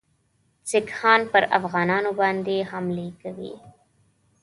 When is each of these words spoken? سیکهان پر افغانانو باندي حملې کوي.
سیکهان 0.69 1.21
پر 1.33 1.43
افغانانو 1.57 2.09
باندي 2.19 2.57
حملې 2.71 3.09
کوي. 3.21 3.53